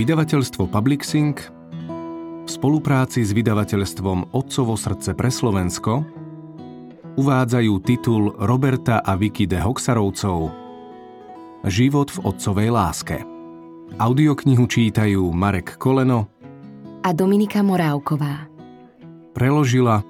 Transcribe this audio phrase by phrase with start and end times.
[0.00, 6.08] Vydavateľstvo Publixing v spolupráci s vydavateľstvom Otcovo srdce pre Slovensko
[7.20, 10.56] uvádzajú titul Roberta a Vicky de Hoxarovcov
[11.68, 13.20] Život v otcovej láske.
[14.00, 16.32] Audioknihu čítajú Marek Koleno
[17.04, 18.48] a Dominika Morávková.
[19.36, 20.00] Preložila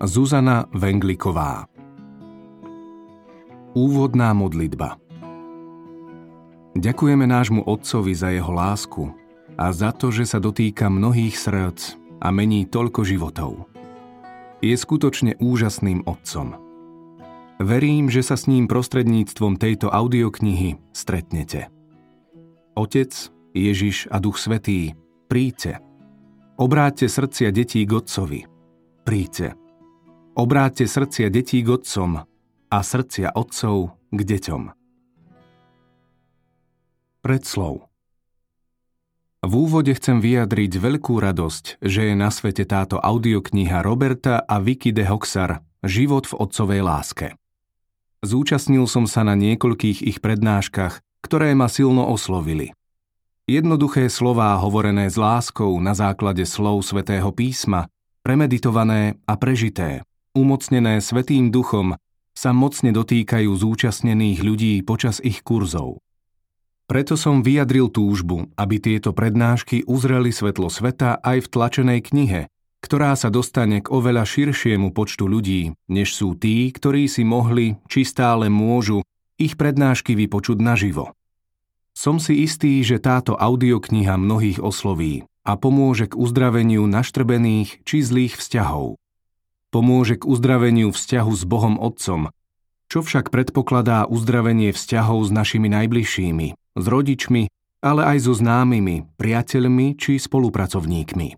[0.00, 1.68] Zuzana Vengliková.
[3.76, 4.96] Úvodná modlitba
[6.72, 9.25] Ďakujeme nášmu Otcovi za jeho lásku
[9.56, 13.52] a za to, že sa dotýka mnohých srdc a mení toľko životov.
[14.60, 16.56] Je skutočne úžasným Otcom.
[17.56, 21.72] Verím, že sa s ním prostredníctvom tejto audioknihy stretnete.
[22.76, 23.12] Otec,
[23.56, 24.92] Ježiš a Duch Svetý,
[25.32, 25.80] príďte.
[26.60, 28.44] Obráťte srdcia detí k Otcovi.
[29.08, 29.56] Príďte.
[30.36, 32.28] Obráťte srdcia detí k Otcom
[32.68, 34.62] a srdcia Otcov k deťom.
[37.24, 37.88] Predslov
[39.46, 44.90] V úvode chcem vyjadriť veľkú radosť, že je na svete táto audiokniha Roberta a Vicky
[44.90, 47.38] de Hoxar Život v otcovej láske.
[48.26, 52.74] Zúčastnil som sa na niekoľkých ich prednáškach, ktoré ma silno oslovili.
[53.46, 57.86] Jednoduché slová hovorené s láskou na základe slov svätého písma,
[58.26, 60.02] premeditované a prežité,
[60.34, 61.94] umocnené Svetým duchom,
[62.34, 66.02] sa mocne dotýkajú zúčastnených ľudí počas ich kurzov.
[66.86, 72.40] Preto som vyjadril túžbu, aby tieto prednášky uzreli svetlo sveta aj v tlačenej knihe,
[72.78, 78.06] ktorá sa dostane k oveľa širšiemu počtu ľudí, než sú tí, ktorí si mohli, či
[78.06, 79.02] stále môžu,
[79.34, 81.10] ich prednášky vypočuť naživo.
[81.90, 88.38] Som si istý, že táto audiokniha mnohých osloví a pomôže k uzdraveniu naštrbených či zlých
[88.38, 88.94] vzťahov.
[89.74, 92.30] Pomôže k uzdraveniu vzťahu s Bohom Otcom,
[92.86, 97.48] čo však predpokladá uzdravenie vzťahov s našimi najbližšími, s rodičmi,
[97.80, 101.36] ale aj so známymi, priateľmi či spolupracovníkmi.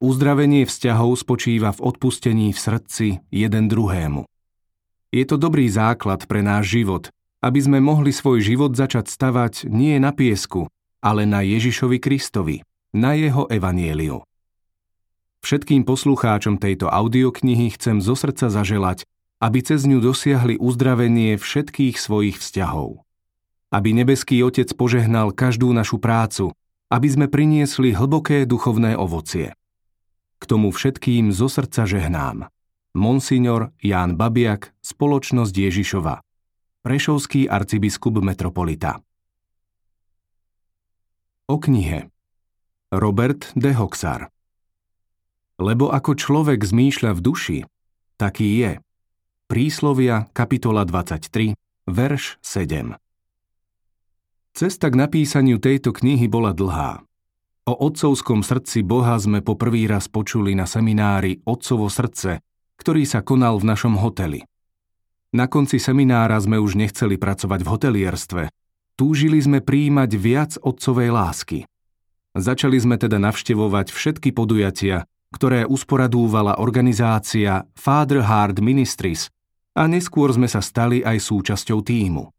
[0.00, 4.24] Uzdravenie vzťahov spočíva v odpustení v srdci jeden druhému.
[5.12, 7.12] Je to dobrý základ pre náš život,
[7.44, 10.70] aby sme mohli svoj život začať stavať nie na piesku,
[11.04, 12.64] ale na Ježišovi Kristovi,
[12.96, 14.24] na jeho evanieliu.
[15.40, 19.08] Všetkým poslucháčom tejto audioknihy chcem zo srdca zaželať,
[19.40, 23.04] aby cez ňu dosiahli uzdravenie všetkých svojich vzťahov
[23.70, 26.50] aby nebeský Otec požehnal každú našu prácu,
[26.90, 29.54] aby sme priniesli hlboké duchovné ovocie.
[30.42, 32.50] K tomu všetkým zo srdca žehnám.
[32.98, 36.26] Monsignor Ján Babiak, Spoločnosť Ježišova.
[36.82, 38.98] Prešovský arcibiskup metropolita.
[41.46, 42.10] O knihe
[42.90, 44.34] Robert de Hoxar
[45.62, 47.58] Lebo ako človek zmýšľa v duši,
[48.18, 48.72] taký je.
[49.46, 51.54] Príslovia, kapitola 23,
[51.86, 53.09] verš 7.
[54.50, 57.06] Cesta k napísaniu tejto knihy bola dlhá.
[57.70, 62.42] O otcovskom srdci Boha sme po prvý raz počuli na seminári Otcovo srdce,
[62.80, 64.42] ktorý sa konal v našom hoteli.
[65.30, 68.42] Na konci seminára sme už nechceli pracovať v hotelierstve.
[68.98, 71.58] Túžili sme príjmať viac otcovej lásky.
[72.34, 79.30] Začali sme teda navštevovať všetky podujatia, ktoré usporadúvala organizácia Father Heart Ministries
[79.78, 82.34] a neskôr sme sa stali aj súčasťou týmu.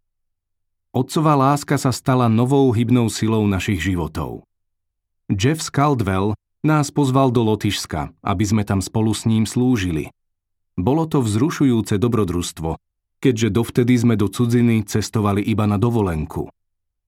[0.92, 4.44] Otcová láska sa stala novou hybnou silou našich životov.
[5.32, 6.36] Jeff Scaldwell
[6.68, 10.12] nás pozval do Lotyšska, aby sme tam spolu s ním slúžili.
[10.76, 12.76] Bolo to vzrušujúce dobrodružstvo,
[13.24, 16.52] keďže dovtedy sme do cudziny cestovali iba na dovolenku.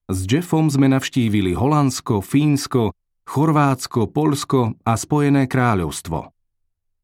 [0.07, 2.95] S Jeffom sme navštívili Holandsko, Fínsko,
[3.27, 6.31] Chorvátsko, Polsko a Spojené kráľovstvo.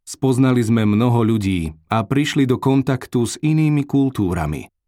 [0.07, 4.71] Spoznali sme mnoho ľudí a prišli do kontaktu s inými kultúrami–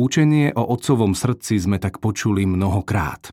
[0.00, 3.28] Učenie o otcovom srdci sme tak počuli mnohokrát.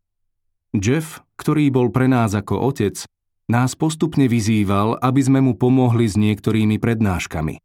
[0.75, 3.07] Jeff, ktorý bol pre nás ako otec,
[3.47, 7.63] nás postupne vyzýval, aby sme mu pomohli s niektorými prednáškami.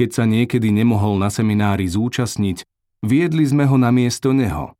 [0.00, 2.64] Keď sa niekedy nemohol na seminári zúčastniť,
[3.04, 4.72] viedli sme ho na miesto neho.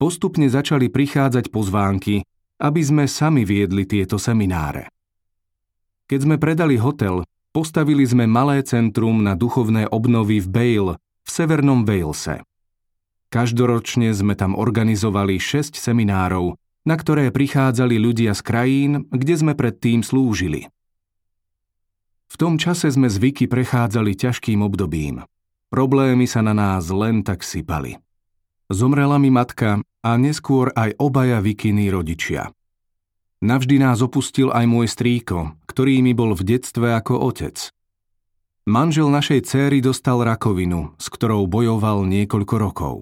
[0.00, 2.24] Postupne začali prichádzať pozvánky,
[2.56, 4.88] aby sme sami viedli tieto semináre.
[6.08, 7.20] Keď sme predali hotel,
[7.52, 10.94] postavili sme malé centrum na duchovné obnovy v Bale,
[11.26, 12.46] v Severnom Walese.
[13.34, 16.54] Každoročne sme tam organizovali 6 seminárov,
[16.86, 20.70] na ktoré prichádzali ľudia z krajín, kde sme predtým slúžili.
[22.30, 25.26] V tom čase sme zvyky prechádzali ťažkým obdobím.
[25.66, 27.98] Problémy sa na nás len tak sypali.
[28.70, 32.54] Zomrela mi matka a neskôr aj obaja Vikiny rodičia.
[33.42, 37.74] Navždy nás opustil aj môj strýko, ktorý mi bol v detstve ako otec.
[38.66, 42.94] Manžel našej céry dostal rakovinu, s ktorou bojoval niekoľko rokov.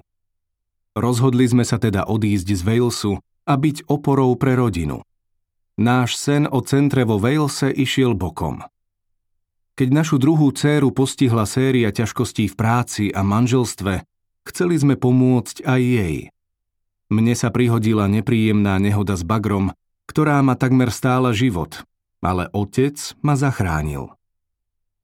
[0.92, 3.16] Rozhodli sme sa teda odísť z Walesu
[3.48, 5.00] a byť oporou pre rodinu.
[5.80, 8.60] Náš sen o centre vo Walese išiel bokom.
[9.72, 14.04] Keď našu druhú dceru postihla séria ťažkostí v práci a manželstve,
[14.44, 16.16] chceli sme pomôcť aj jej.
[17.08, 19.72] Mne sa prihodila nepríjemná nehoda s bagrom,
[20.04, 21.88] ktorá ma takmer stála život,
[22.20, 24.12] ale otec ma zachránil.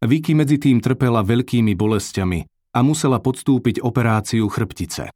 [0.00, 5.12] Vicky medzi tým trpela veľkými bolestiami a musela podstúpiť operáciu chrbtice.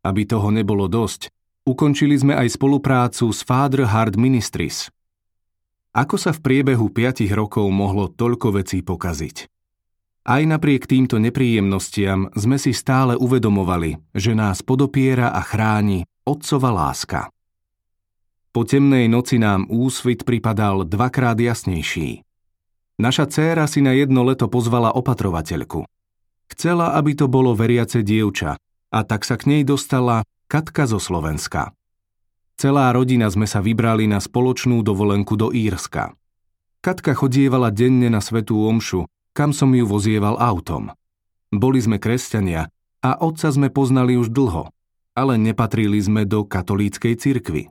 [0.00, 1.28] Aby toho nebolo dosť,
[1.68, 4.88] ukončili sme aj spoluprácu s Father Heart Ministries.
[5.92, 9.52] Ako sa v priebehu 5 rokov mohlo toľko vecí pokaziť?
[10.26, 17.30] Aj napriek týmto nepríjemnostiam sme si stále uvedomovali, že nás podopiera a chráni otcova láska.
[18.50, 22.25] Po temnej noci nám úsvit pripadal dvakrát jasnejší.
[22.96, 25.84] Naša dcéra si na jedno leto pozvala opatrovateľku.
[26.48, 28.56] Chcela, aby to bolo veriace dievča
[28.88, 31.76] a tak sa k nej dostala Katka zo Slovenska.
[32.56, 36.16] Celá rodina sme sa vybrali na spoločnú dovolenku do Írska.
[36.80, 39.04] Katka chodievala denne na svetú omšu,
[39.36, 40.96] kam som ju vozieval autom.
[41.52, 42.72] Boli sme kresťania
[43.04, 44.72] a otca sme poznali už dlho,
[45.12, 47.68] ale nepatrili sme do katolíckej cirkvy.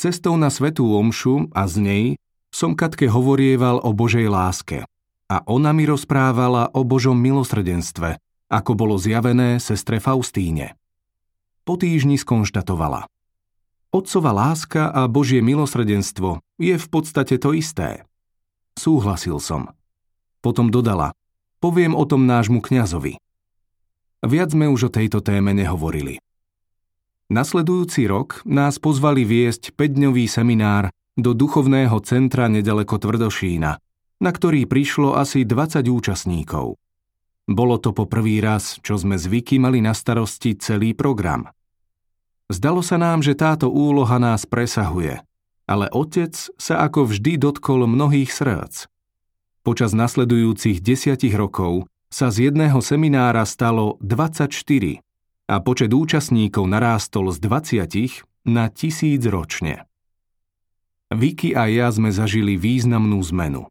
[0.00, 2.04] Cestou na svetú omšu a z nej
[2.52, 4.84] som Katke hovorieval o Božej láske
[5.32, 8.20] a ona mi rozprávala o Božom milosrdenstve,
[8.52, 10.76] ako bolo zjavené sestre Faustíne.
[11.64, 13.08] Po týždni skonštatovala.
[13.92, 18.04] Otcova láska a Božie milosrdenstvo je v podstate to isté.
[18.76, 19.72] Súhlasil som.
[20.44, 21.16] Potom dodala,
[21.64, 23.16] poviem o tom nášmu kňazovi.
[24.22, 26.20] Viac sme už o tejto téme nehovorili.
[27.32, 33.72] Nasledujúci rok nás pozvali viesť 5-dňový seminár do duchovného centra nedaleko Tvrdošína,
[34.22, 36.78] na ktorý prišlo asi 20 účastníkov.
[37.50, 41.50] Bolo to po prvý raz, čo sme zvyky mali na starosti celý program.
[42.46, 45.20] Zdalo sa nám, že táto úloha nás presahuje,
[45.66, 48.86] ale otec sa ako vždy dotkol mnohých srdc.
[49.62, 54.50] Počas nasledujúcich desiatich rokov sa z jedného seminára stalo 24
[55.48, 59.86] a počet účastníkov narástol z 20 na tisíc ročne.
[61.12, 63.68] Vicky a ja sme zažili významnú zmenu.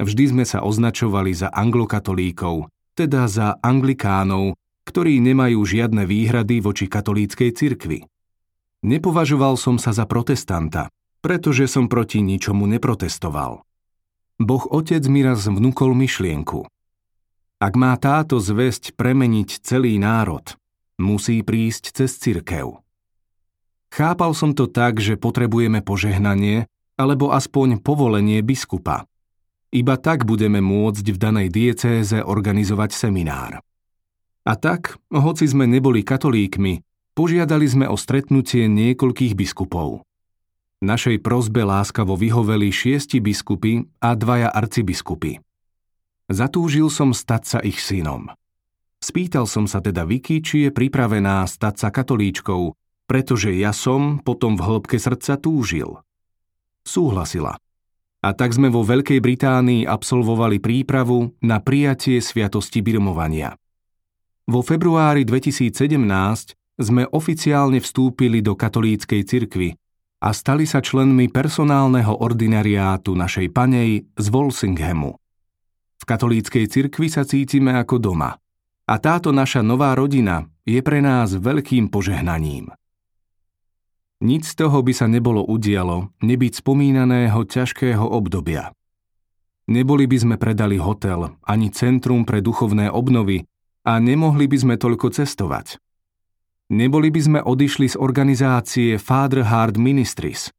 [0.00, 4.56] Vždy sme sa označovali za anglokatolíkov, teda za anglikánov,
[4.88, 8.06] ktorí nemajú žiadne výhrady voči katolíckej cirkvi.
[8.80, 10.88] Nepovažoval som sa za protestanta,
[11.20, 13.60] pretože som proti ničomu neprotestoval.
[14.40, 16.64] Boh Otec mi raz vnúkol myšlienku.
[17.60, 20.56] Ak má táto zväzť premeniť celý národ,
[20.96, 22.80] musí prísť cez cirkev.
[23.90, 29.04] Chápal som to tak, že potrebujeme požehnanie alebo aspoň povolenie biskupa.
[29.70, 33.62] Iba tak budeme môcť v danej diecéze organizovať seminár.
[34.46, 36.82] A tak, hoci sme neboli katolíkmi,
[37.14, 40.02] požiadali sme o stretnutie niekoľkých biskupov.
[40.80, 45.38] Našej prozbe láskavo vyhoveli šiesti biskupy a dvaja arcibiskupy.
[46.30, 48.32] Zatúžil som stať sa ich synom.
[49.00, 52.79] Spýtal som sa teda Vicky, či je pripravená stať sa katolíčkou
[53.10, 55.98] pretože ja som potom v hĺbke srdca túžil.
[56.86, 57.58] Súhlasila.
[58.22, 63.58] A tak sme vo Veľkej Británii absolvovali prípravu na prijatie sviatosti birmovania.
[64.46, 65.74] Vo februári 2017
[66.78, 69.74] sme oficiálne vstúpili do katolíckej cirkvy
[70.22, 75.18] a stali sa členmi personálneho ordinariátu našej panej z Walsinghamu.
[75.98, 78.38] V katolíckej cirkvi sa cítime ako doma.
[78.86, 82.70] A táto naša nová rodina je pre nás veľkým požehnaním.
[84.20, 88.76] Nic z toho by sa nebolo udialo, nebyť spomínaného ťažkého obdobia.
[89.64, 93.48] Neboli by sme predali hotel, ani centrum pre duchovné obnovy
[93.88, 95.80] a nemohli by sme toľko cestovať.
[96.68, 100.52] Neboli by sme odišli z organizácie Father Heart Ministries.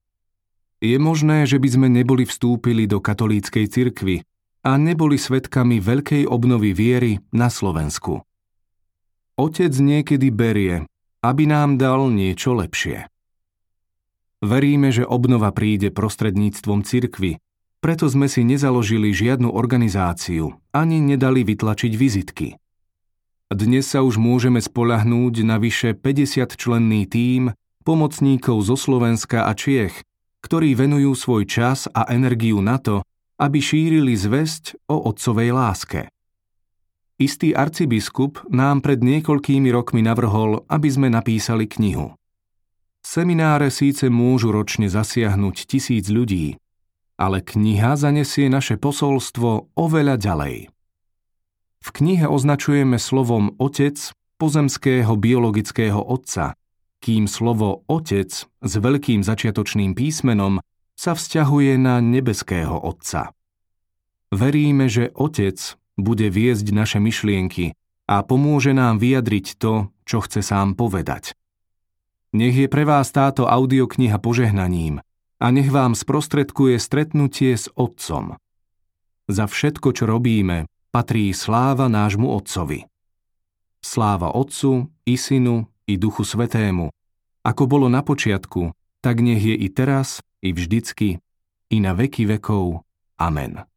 [0.81, 4.25] Je možné, že by sme neboli vstúpili do katolíckej cirkvy
[4.65, 8.25] a neboli svetkami veľkej obnovy viery na Slovensku.
[9.37, 10.89] Otec niekedy berie,
[11.21, 13.10] aby nám dal niečo lepšie.
[14.41, 17.37] Veríme, že obnova príde prostredníctvom cirkvy,
[17.77, 22.57] preto sme si nezaložili žiadnu organizáciu ani nedali vytlačiť vizitky.
[23.53, 27.53] Dnes sa už môžeme spolahnúť na vyše 50 členný tím
[27.85, 30.01] pomocníkov zo Slovenska a Čiech,
[30.41, 33.05] ktorí venujú svoj čas a energiu na to,
[33.41, 36.01] aby šírili zväzť o otcovej láske.
[37.21, 42.17] Istý arcibiskup nám pred niekoľkými rokmi navrhol, aby sme napísali knihu.
[43.01, 46.57] Semináre síce môžu ročne zasiahnuť tisíc ľudí,
[47.17, 50.57] ale kniha zanesie naše posolstvo oveľa ďalej.
[51.81, 53.97] V knihe označujeme slovom otec
[54.37, 56.57] pozemského biologického otca,
[57.01, 60.61] kým slovo Otec s veľkým začiatočným písmenom
[60.93, 63.33] sa vzťahuje na nebeského Otca.
[64.29, 65.57] Veríme, že Otec
[65.97, 67.73] bude viesť naše myšlienky
[68.05, 71.33] a pomôže nám vyjadriť to, čo chce sám povedať.
[72.31, 75.03] Nech je pre vás táto audiokniha požehnaním
[75.41, 78.39] a nech vám sprostredkuje stretnutie s Otcom.
[79.27, 82.87] Za všetko, čo robíme, patrí sláva nášmu Otcovi.
[83.81, 86.93] Sláva Otcu i Synu i Duchu Svetému,
[87.41, 88.71] ako bolo na počiatku,
[89.01, 91.17] tak nech je i teraz, i vždycky,
[91.73, 92.85] i na veky vekov.
[93.17, 93.70] Amen.